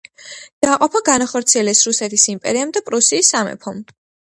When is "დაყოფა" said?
0.65-1.01